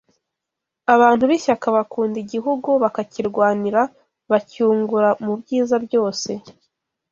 abantu 0.93 1.23
b’ishyaka 1.29 1.65
bakunda 1.77 2.17
igihugu 2.23 2.69
bakakirwanira 2.83 3.81
bacyungura 4.31 5.09
mu 5.23 5.33
byiza 5.41 5.75
byose 5.85 6.31